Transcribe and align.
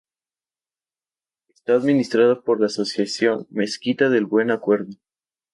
Está 1.49 1.75
administrada 1.75 2.41
por 2.41 2.59
la 2.59 2.65
asociación 2.65 3.45
Mezquita 3.51 4.09
del 4.09 4.25
Buen 4.25 4.49
Acuerdo. 4.49 4.93